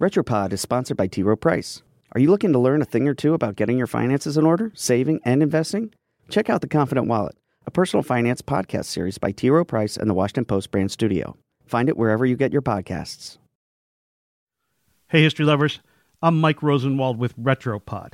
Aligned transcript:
Retropod 0.00 0.52
is 0.52 0.60
sponsored 0.60 0.96
by 0.96 1.08
T. 1.08 1.24
Rowe 1.24 1.34
Price. 1.34 1.82
Are 2.12 2.20
you 2.20 2.30
looking 2.30 2.52
to 2.52 2.58
learn 2.60 2.80
a 2.80 2.84
thing 2.84 3.08
or 3.08 3.14
two 3.14 3.34
about 3.34 3.56
getting 3.56 3.76
your 3.76 3.88
finances 3.88 4.36
in 4.36 4.46
order, 4.46 4.70
saving, 4.76 5.20
and 5.24 5.42
investing? 5.42 5.92
Check 6.28 6.48
out 6.48 6.60
The 6.60 6.68
Confident 6.68 7.08
Wallet, 7.08 7.36
a 7.66 7.72
personal 7.72 8.04
finance 8.04 8.40
podcast 8.40 8.84
series 8.84 9.18
by 9.18 9.32
T. 9.32 9.50
Rowe 9.50 9.64
Price 9.64 9.96
and 9.96 10.08
the 10.08 10.14
Washington 10.14 10.44
Post 10.44 10.70
brand 10.70 10.92
studio. 10.92 11.36
Find 11.66 11.88
it 11.88 11.96
wherever 11.96 12.24
you 12.24 12.36
get 12.36 12.52
your 12.52 12.62
podcasts. 12.62 13.38
Hey, 15.08 15.20
history 15.20 15.44
lovers. 15.44 15.80
I'm 16.22 16.40
Mike 16.40 16.62
Rosenwald 16.62 17.18
with 17.18 17.36
Retropod, 17.36 18.12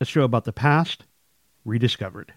a 0.00 0.04
show 0.04 0.22
about 0.22 0.44
the 0.44 0.52
past 0.52 1.02
rediscovered. 1.64 2.32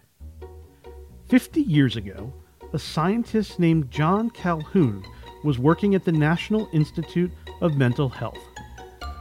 50 1.28 1.60
years 1.60 1.94
ago, 1.94 2.32
a 2.72 2.80
scientist 2.80 3.60
named 3.60 3.92
John 3.92 4.28
Calhoun 4.30 5.04
was 5.44 5.56
working 5.56 5.94
at 5.94 6.04
the 6.04 6.10
National 6.10 6.68
Institute 6.72 7.30
of 7.60 7.76
Mental 7.76 8.08
Health. 8.08 8.40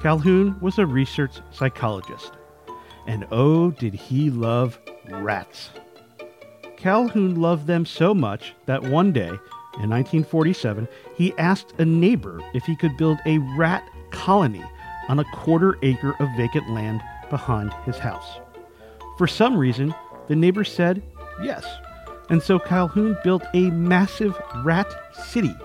Calhoun 0.01 0.55
was 0.61 0.77
a 0.77 0.85
research 0.85 1.39
psychologist, 1.51 2.33
and 3.07 3.25
oh, 3.31 3.71
did 3.71 3.95
he 3.95 4.29
love 4.29 4.79
rats. 5.09 5.71
Calhoun 6.77 7.41
loved 7.41 7.65
them 7.65 7.85
so 7.85 8.13
much 8.13 8.53
that 8.67 8.83
one 8.83 9.11
day, 9.11 9.29
in 9.79 9.89
1947, 9.89 10.87
he 11.15 11.33
asked 11.37 11.73
a 11.79 11.85
neighbor 11.85 12.39
if 12.53 12.63
he 12.63 12.75
could 12.75 12.95
build 12.95 13.17
a 13.25 13.39
rat 13.57 13.83
colony 14.11 14.63
on 15.09 15.19
a 15.19 15.25
quarter 15.33 15.77
acre 15.81 16.15
of 16.19 16.29
vacant 16.37 16.69
land 16.69 17.01
behind 17.31 17.73
his 17.85 17.97
house. 17.97 18.39
For 19.17 19.25
some 19.25 19.57
reason, 19.57 19.95
the 20.27 20.35
neighbor 20.35 20.63
said 20.63 21.01
yes, 21.41 21.65
and 22.29 22.41
so 22.41 22.59
Calhoun 22.59 23.17
built 23.23 23.43
a 23.55 23.71
massive 23.71 24.39
rat 24.63 24.93
city 25.13 25.55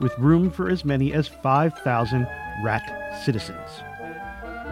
with 0.00 0.18
room 0.18 0.50
for 0.50 0.70
as 0.70 0.84
many 0.84 1.12
as 1.12 1.28
5,000 1.28 2.26
rat 2.64 3.20
citizens. 3.24 3.82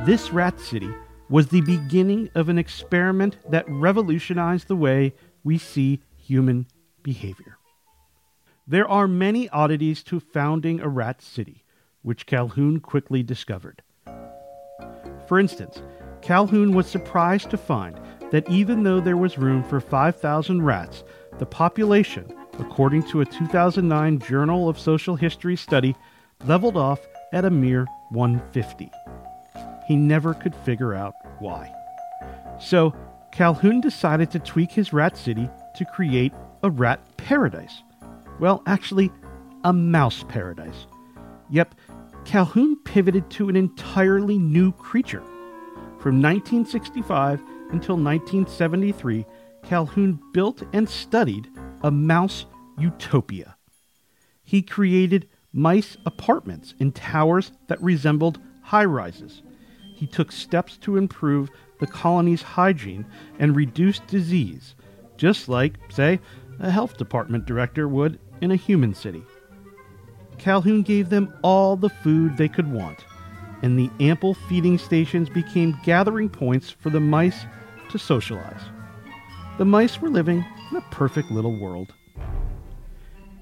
This 0.06 0.32
rat 0.32 0.58
city 0.58 0.90
was 1.28 1.48
the 1.48 1.60
beginning 1.60 2.30
of 2.34 2.48
an 2.48 2.56
experiment 2.56 3.36
that 3.50 3.68
revolutionized 3.68 4.66
the 4.66 4.74
way 4.74 5.12
we 5.44 5.58
see 5.58 6.00
human 6.16 6.66
behavior. 7.02 7.58
There 8.66 8.88
are 8.88 9.06
many 9.06 9.50
oddities 9.50 10.02
to 10.04 10.18
founding 10.18 10.80
a 10.80 10.88
rat 10.88 11.20
city, 11.20 11.64
which 12.00 12.24
Calhoun 12.24 12.80
quickly 12.80 13.22
discovered. 13.22 13.82
For 15.28 15.38
instance, 15.38 15.82
Calhoun 16.22 16.74
was 16.74 16.86
surprised 16.86 17.50
to 17.50 17.58
find 17.58 18.00
that 18.30 18.48
even 18.48 18.84
though 18.84 19.00
there 19.00 19.18
was 19.18 19.36
room 19.36 19.62
for 19.62 19.80
5,000 19.80 20.62
rats, 20.62 21.04
the 21.38 21.44
population, 21.44 22.34
according 22.58 23.02
to 23.08 23.20
a 23.20 23.26
2009 23.26 24.18
Journal 24.20 24.66
of 24.66 24.78
Social 24.78 25.16
History 25.16 25.56
study, 25.56 25.94
leveled 26.46 26.78
off 26.78 27.06
at 27.34 27.44
a 27.44 27.50
mere 27.50 27.86
150. 28.10 28.90
He 29.90 29.96
never 29.96 30.34
could 30.34 30.54
figure 30.54 30.94
out 30.94 31.14
why. 31.40 31.74
So, 32.60 32.94
Calhoun 33.32 33.80
decided 33.80 34.30
to 34.30 34.38
tweak 34.38 34.70
his 34.70 34.92
rat 34.92 35.16
city 35.16 35.50
to 35.74 35.84
create 35.84 36.32
a 36.62 36.70
rat 36.70 37.00
paradise. 37.16 37.82
Well, 38.38 38.62
actually, 38.68 39.10
a 39.64 39.72
mouse 39.72 40.24
paradise. 40.28 40.86
Yep, 41.50 41.74
Calhoun 42.24 42.76
pivoted 42.84 43.30
to 43.30 43.48
an 43.48 43.56
entirely 43.56 44.38
new 44.38 44.70
creature. 44.70 45.24
From 45.98 46.22
1965 46.22 47.40
until 47.72 47.96
1973, 47.96 49.26
Calhoun 49.64 50.20
built 50.32 50.62
and 50.72 50.88
studied 50.88 51.48
a 51.82 51.90
mouse 51.90 52.46
utopia. 52.78 53.56
He 54.44 54.62
created 54.62 55.28
mice 55.52 55.96
apartments 56.06 56.74
in 56.78 56.92
towers 56.92 57.50
that 57.66 57.82
resembled 57.82 58.38
high 58.62 58.84
rises. 58.84 59.42
He 60.00 60.06
took 60.06 60.32
steps 60.32 60.78
to 60.78 60.96
improve 60.96 61.50
the 61.78 61.86
colony's 61.86 62.40
hygiene 62.40 63.04
and 63.38 63.54
reduce 63.54 63.98
disease, 63.98 64.74
just 65.18 65.46
like, 65.46 65.74
say, 65.90 66.20
a 66.58 66.70
health 66.70 66.96
department 66.96 67.44
director 67.44 67.86
would 67.86 68.18
in 68.40 68.50
a 68.50 68.56
human 68.56 68.94
city. 68.94 69.22
Calhoun 70.38 70.80
gave 70.80 71.10
them 71.10 71.34
all 71.42 71.76
the 71.76 71.90
food 71.90 72.38
they 72.38 72.48
could 72.48 72.72
want, 72.72 73.04
and 73.60 73.78
the 73.78 73.90
ample 74.00 74.32
feeding 74.32 74.78
stations 74.78 75.28
became 75.28 75.78
gathering 75.84 76.30
points 76.30 76.70
for 76.70 76.88
the 76.88 76.98
mice 76.98 77.44
to 77.90 77.98
socialize. 77.98 78.62
The 79.58 79.66
mice 79.66 80.00
were 80.00 80.08
living 80.08 80.42
in 80.70 80.78
a 80.78 80.90
perfect 80.90 81.30
little 81.30 81.60
world. 81.60 81.92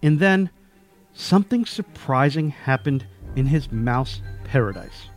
And 0.02 0.18
then 0.18 0.50
something 1.12 1.66
surprising 1.66 2.50
happened 2.50 3.06
in 3.36 3.46
his 3.46 3.70
mouse 3.70 4.22
paradise. 4.42 5.10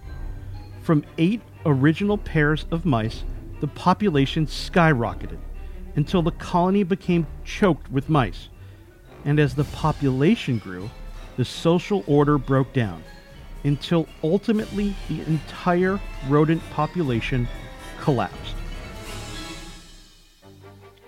From 0.81 1.05
eight 1.17 1.41
original 1.65 2.17
pairs 2.17 2.65
of 2.71 2.85
mice, 2.85 3.23
the 3.59 3.67
population 3.67 4.47
skyrocketed 4.47 5.37
until 5.95 6.21
the 6.21 6.31
colony 6.31 6.83
became 6.83 7.27
choked 7.45 7.91
with 7.91 8.09
mice. 8.09 8.49
And 9.23 9.39
as 9.39 9.53
the 9.53 9.65
population 9.65 10.57
grew, 10.57 10.89
the 11.37 11.45
social 11.45 12.03
order 12.07 12.37
broke 12.37 12.73
down 12.73 13.03
until 13.63 14.07
ultimately 14.23 14.95
the 15.07 15.21
entire 15.21 15.99
rodent 16.27 16.67
population 16.71 17.47
collapsed. 17.99 18.55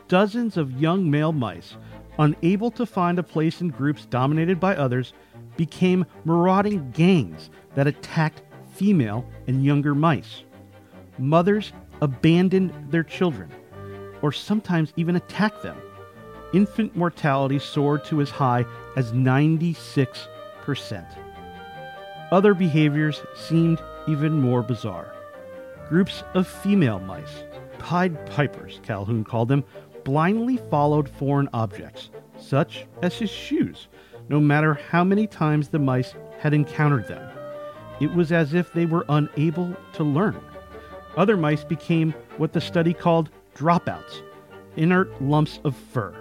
Dozens 0.07 0.57
of 0.57 0.79
young 0.79 1.09
male 1.09 1.31
mice, 1.31 1.75
unable 2.19 2.69
to 2.71 2.85
find 2.85 3.17
a 3.17 3.23
place 3.23 3.61
in 3.61 3.69
groups 3.69 4.05
dominated 4.05 4.59
by 4.59 4.75
others, 4.75 5.13
became 5.57 6.05
marauding 6.25 6.91
gangs 6.91 7.49
that 7.73 7.87
attacked 7.87 8.43
female 8.83 9.25
and 9.47 9.63
younger 9.63 9.95
mice. 9.95 10.43
Mothers 11.17 11.71
abandoned 12.01 12.73
their 12.91 13.03
children, 13.03 13.49
or 14.21 14.33
sometimes 14.33 14.91
even 14.97 15.15
attacked 15.15 15.63
them. 15.63 15.77
Infant 16.53 16.93
mortality 16.93 17.59
soared 17.59 18.03
to 18.03 18.19
as 18.19 18.29
high 18.29 18.65
as 18.97 19.13
96%. 19.13 20.27
Other 22.33 22.53
behaviors 22.53 23.21
seemed 23.35 23.81
even 24.05 24.33
more 24.33 24.61
bizarre. 24.61 25.13
Groups 25.87 26.25
of 26.33 26.45
female 26.45 26.99
mice, 26.99 27.45
Pied 27.79 28.25
Pipers, 28.31 28.81
Calhoun 28.83 29.23
called 29.23 29.47
them, 29.47 29.63
blindly 30.03 30.57
followed 30.69 31.07
foreign 31.07 31.47
objects, 31.53 32.09
such 32.37 32.85
as 33.01 33.17
his 33.17 33.29
shoes, 33.29 33.87
no 34.27 34.41
matter 34.41 34.73
how 34.73 35.05
many 35.05 35.25
times 35.25 35.69
the 35.69 35.79
mice 35.79 36.15
had 36.39 36.53
encountered 36.53 37.07
them. 37.07 37.29
It 37.99 38.13
was 38.13 38.31
as 38.31 38.53
if 38.53 38.73
they 38.73 38.85
were 38.85 39.05
unable 39.09 39.75
to 39.93 40.03
learn. 40.03 40.39
Other 41.15 41.37
mice 41.37 41.63
became 41.63 42.13
what 42.37 42.53
the 42.53 42.61
study 42.61 42.93
called 42.93 43.29
dropouts, 43.55 44.21
inert 44.75 45.21
lumps 45.21 45.59
of 45.63 45.75
fur 45.75 46.15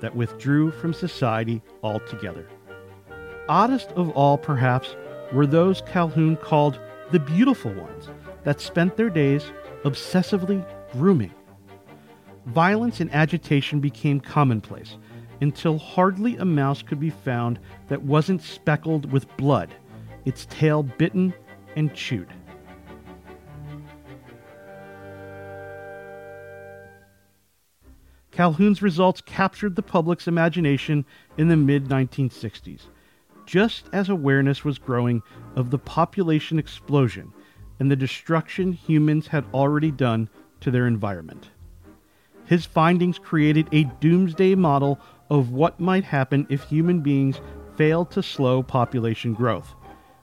that 0.00 0.16
withdrew 0.16 0.70
from 0.70 0.94
society 0.94 1.60
altogether. 1.82 2.46
Oddest 3.48 3.90
of 3.92 4.10
all, 4.10 4.38
perhaps, 4.38 4.96
were 5.32 5.46
those 5.46 5.82
Calhoun 5.82 6.36
called 6.36 6.78
the 7.10 7.18
beautiful 7.18 7.72
ones 7.72 8.08
that 8.44 8.60
spent 8.60 8.96
their 8.96 9.10
days 9.10 9.52
obsessively 9.84 10.64
grooming. 10.92 11.32
Violence 12.46 13.00
and 13.00 13.12
agitation 13.12 13.80
became 13.80 14.20
commonplace 14.20 14.96
until 15.40 15.78
hardly 15.78 16.36
a 16.36 16.44
mouse 16.44 16.82
could 16.82 16.98
be 16.98 17.10
found 17.10 17.58
that 17.88 18.02
wasn't 18.02 18.42
speckled 18.42 19.10
with 19.12 19.36
blood, 19.36 19.74
its 20.28 20.46
tail 20.50 20.82
bitten 20.82 21.32
and 21.74 21.94
chewed. 21.94 22.28
Calhoun's 28.30 28.82
results 28.82 29.22
captured 29.22 29.74
the 29.74 29.82
public's 29.82 30.28
imagination 30.28 31.06
in 31.38 31.48
the 31.48 31.56
mid 31.56 31.86
1960s, 31.86 32.82
just 33.46 33.86
as 33.94 34.10
awareness 34.10 34.64
was 34.64 34.78
growing 34.78 35.22
of 35.56 35.70
the 35.70 35.78
population 35.78 36.58
explosion 36.58 37.32
and 37.80 37.90
the 37.90 37.96
destruction 37.96 38.72
humans 38.72 39.28
had 39.28 39.46
already 39.54 39.90
done 39.90 40.28
to 40.60 40.70
their 40.70 40.86
environment. 40.86 41.48
His 42.44 42.66
findings 42.66 43.18
created 43.18 43.66
a 43.72 43.84
doomsday 44.00 44.54
model 44.56 45.00
of 45.30 45.52
what 45.52 45.80
might 45.80 46.04
happen 46.04 46.46
if 46.50 46.64
human 46.64 47.00
beings 47.00 47.40
failed 47.76 48.10
to 48.10 48.22
slow 48.22 48.62
population 48.62 49.32
growth, 49.34 49.74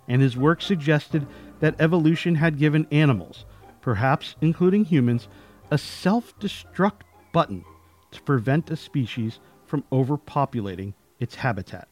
and 0.07 0.21
his 0.21 0.37
work 0.37 0.61
suggested 0.61 1.25
that 1.59 1.79
evolution 1.79 2.35
had 2.35 2.59
given 2.59 2.87
animals, 2.91 3.45
perhaps 3.81 4.35
including 4.41 4.85
humans, 4.85 5.27
a 5.71 5.77
self 5.77 6.37
destruct 6.39 7.01
button 7.31 7.63
to 8.11 8.21
prevent 8.21 8.69
a 8.69 8.75
species 8.75 9.39
from 9.65 9.83
overpopulating 9.91 10.93
its 11.19 11.35
habitat. 11.35 11.87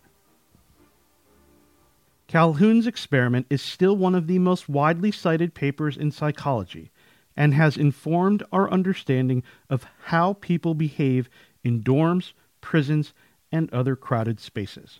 Calhoun's 2.27 2.87
experiment 2.87 3.45
is 3.49 3.61
still 3.61 3.95
one 3.95 4.15
of 4.15 4.27
the 4.27 4.39
most 4.39 4.67
widely 4.67 5.11
cited 5.11 5.53
papers 5.53 5.97
in 5.97 6.11
psychology 6.11 6.91
and 7.35 7.53
has 7.53 7.77
informed 7.77 8.43
our 8.51 8.69
understanding 8.71 9.43
of 9.69 9.85
how 10.05 10.33
people 10.33 10.73
behave 10.73 11.29
in 11.63 11.83
dorms, 11.83 12.33
prisons, 12.61 13.13
and 13.51 13.71
other 13.73 13.95
crowded 13.95 14.39
spaces. 14.39 14.99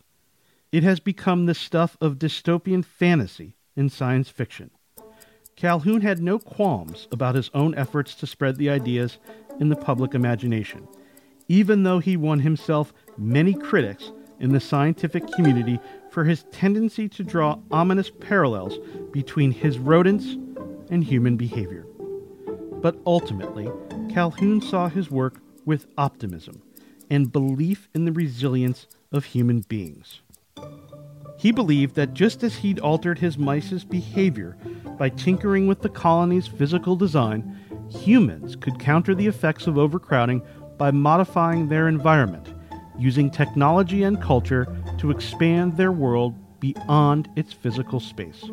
It 0.74 0.81
has 0.81 1.00
become 1.00 1.46
the 1.46 1.54
stuff 1.54 1.96
of 2.02 2.18
dystopian 2.18 2.84
fantasy 2.84 3.58
in 3.75 3.90
science 3.90 4.28
fiction. 4.28 4.72
Calhoun 5.56 6.02
had 6.02 6.20
no 6.20 6.40
qualms 6.40 7.08
about 7.12 7.36
his 7.36 7.52
own 7.54 7.75
efforts 7.75 8.16
to 8.16 8.25
spread 8.25 8.56
the 8.56 8.72
ideas 8.72 9.20
in 9.60 9.70
the 9.70 9.75
public 9.75 10.16
imagination, 10.16 10.88
even 11.48 11.84
though 11.84 12.00
he 12.00 12.18
won 12.18 12.40
himself 12.40 12.92
many 13.20 13.54
critics 13.54 14.12
in 14.40 14.52
the 14.52 14.60
scientific 14.60 15.28
community 15.34 15.80
for 16.10 16.24
his 16.24 16.46
tendency 16.52 17.08
to 17.08 17.24
draw 17.24 17.60
ominous 17.69 18.10
parallels 18.10 18.80
between 19.12 19.52
his 19.52 19.78
rodents 19.78 20.38
and 20.90 21.04
human 21.04 21.38
behavior. 21.38 21.86
But 22.81 22.98
ultimately, 23.06 23.69
Calhoun 24.10 24.60
saw 24.60 24.90
his 24.90 25.12
work 25.12 25.40
with 25.66 25.86
optimism 26.00 26.64
and 27.12 27.31
belief 27.31 27.90
in 27.94 28.06
the 28.06 28.12
resilience 28.12 28.88
of 29.12 29.26
human 29.26 29.60
beings. 29.60 30.22
He 31.44 31.51
believed 31.51 31.95
that 31.95 32.13
just 32.13 32.42
as 32.42 32.56
he'd 32.56 32.80
altered 32.80 33.19
his 33.19 33.38
mice's 33.38 33.84
behavior 33.84 34.56
by 34.98 35.10
tinkering 35.10 35.68
with 35.68 35.81
the 35.81 35.90
colony's 35.90 36.48
physical 36.48 36.95
design, 36.95 37.60
humans 37.90 38.56
could 38.56 38.80
counter 38.80 39.13
the 39.13 39.28
effects 39.28 39.68
of 39.68 39.78
overcrowding 39.78 40.42
by 40.78 40.92
modifying 40.92 41.68
their 41.68 41.90
environment, 41.90 42.54
using 42.98 43.30
technology 43.30 44.04
and 44.04 44.22
culture 44.22 44.74
to 45.00 45.12
expand 45.12 45.75
their 45.75 45.92
world 45.92 46.34
beyond 46.62 47.28
its 47.36 47.51
physical 47.51 48.00
space. 48.00 48.45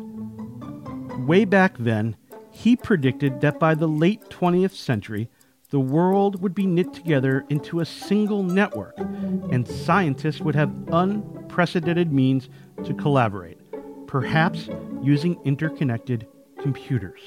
Way 1.19 1.45
back 1.45 1.77
then, 1.77 2.17
he 2.49 2.75
predicted 2.75 3.39
that 3.39 3.57
by 3.57 3.73
the 3.73 3.87
late 3.87 4.21
20th 4.23 4.75
century, 4.75 5.29
the 5.71 5.79
world 5.79 6.41
would 6.41 6.53
be 6.53 6.67
knit 6.67 6.93
together 6.93 7.45
into 7.49 7.79
a 7.79 7.85
single 7.85 8.43
network, 8.43 8.97
and 8.97 9.65
scientists 9.65 10.41
would 10.41 10.53
have 10.53 10.69
unprecedented 10.91 12.11
means 12.11 12.49
to 12.83 12.93
collaborate, 12.93 13.57
perhaps 14.05 14.69
using 15.01 15.39
interconnected 15.45 16.27
computers. 16.59 17.21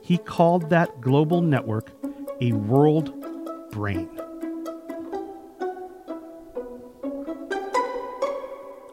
He 0.00 0.18
called 0.18 0.70
that 0.70 1.00
global 1.00 1.42
network 1.42 1.90
a 2.40 2.52
world 2.52 3.12
brain. 3.72 4.08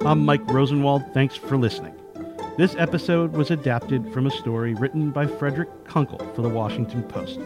I'm 0.03 0.25
Mike 0.25 0.41
Rosenwald. 0.51 1.03
Thanks 1.13 1.35
for 1.35 1.55
listening. 1.55 1.93
This 2.57 2.75
episode 2.79 3.33
was 3.33 3.51
adapted 3.51 4.11
from 4.11 4.25
a 4.25 4.31
story 4.31 4.73
written 4.73 5.11
by 5.11 5.27
Fredrick 5.27 5.69
Kunkel 5.85 6.19
for 6.33 6.41
the 6.41 6.49
Washington 6.49 7.03
Post. 7.03 7.39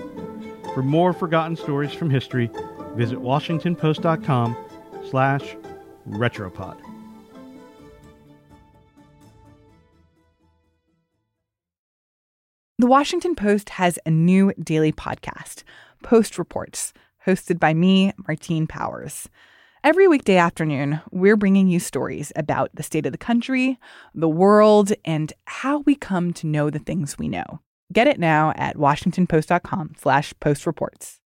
For 0.73 0.83
more 0.83 1.13
forgotten 1.13 1.55
stories 1.55 1.93
from 1.93 2.09
history, 2.09 2.49
visit 2.95 3.19
washingtonpost.com 3.19 4.55
slash 5.09 5.55
retropod. 6.07 6.77
The 12.77 12.87
Washington 12.87 13.35
Post 13.35 13.71
has 13.71 13.99
a 14.05 14.09
new 14.09 14.53
daily 14.53 14.93
podcast, 14.93 15.63
Post 16.01 16.37
Reports, 16.39 16.93
hosted 17.27 17.59
by 17.59 17.73
me, 17.73 18.13
Martine 18.25 18.67
Powers. 18.67 19.27
Every 19.83 20.07
weekday 20.07 20.37
afternoon, 20.37 21.01
we're 21.11 21.35
bringing 21.35 21.67
you 21.67 21.79
stories 21.79 22.31
about 22.35 22.69
the 22.73 22.83
state 22.83 23.05
of 23.05 23.11
the 23.11 23.17
country, 23.17 23.77
the 24.13 24.29
world, 24.29 24.93
and 25.03 25.33
how 25.45 25.79
we 25.79 25.95
come 25.95 26.31
to 26.33 26.47
know 26.47 26.69
the 26.69 26.79
things 26.79 27.17
we 27.17 27.27
know. 27.27 27.59
Get 27.91 28.05
it 28.07 28.19
now 28.19 28.53
at 28.55 28.77
washingtonpost.com 28.77 29.95
slash 29.97 30.33
postreports. 30.35 31.17